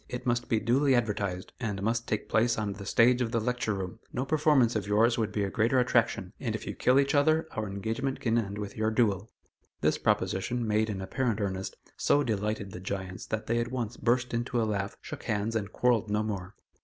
It 0.09 0.25
must 0.25 0.49
be 0.49 0.59
duly 0.59 0.95
advertised, 0.95 1.53
and 1.59 1.83
must 1.83 2.07
take 2.07 2.27
place 2.27 2.57
on 2.57 2.73
the 2.73 2.87
stage 2.87 3.21
of 3.21 3.31
the 3.31 3.39
Lecture 3.39 3.75
Room. 3.75 3.99
No 4.11 4.25
performance 4.25 4.75
of 4.75 4.87
yours 4.87 5.15
would 5.19 5.31
be 5.31 5.43
a 5.43 5.51
greater 5.51 5.77
attraction, 5.77 6.33
and 6.39 6.55
if 6.55 6.65
you 6.65 6.73
kill 6.73 6.99
each 6.99 7.13
other, 7.13 7.47
our 7.51 7.67
engagement 7.69 8.19
can 8.19 8.35
end 8.35 8.57
with 8.57 8.75
your 8.75 8.89
duel." 8.89 9.29
This 9.81 9.99
proposition, 9.99 10.67
made 10.67 10.89
in 10.89 11.01
apparent 11.01 11.39
earnest, 11.39 11.77
so 11.97 12.23
delighted 12.23 12.71
the 12.71 12.79
giants 12.79 13.27
that 13.27 13.45
they 13.45 13.59
at 13.59 13.69
once 13.71 13.95
burst 13.95 14.33
into 14.33 14.59
a 14.59 14.65
laugh, 14.65 14.97
shook 15.01 15.25
hands, 15.25 15.55
and 15.55 15.71
quarrelled 15.71 16.09
no 16.09 16.23
more. 16.23 16.55